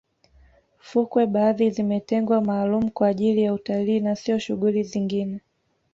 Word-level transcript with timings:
fukwe 0.87 1.25
baadhi 1.27 1.69
zimetengwa 1.69 2.41
maalumu 2.41 2.91
kwa 2.91 3.07
ajili 3.07 3.43
ya 3.43 3.53
utalii 3.53 3.99
na 3.99 4.15
siyo 4.15 4.39
shughuli 4.39 4.83
zingine 4.83 5.39